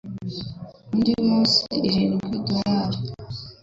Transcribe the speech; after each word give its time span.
Undi 0.93 1.11
munsi, 1.27 1.59
irindi 1.87 2.37
dorari 2.47 2.97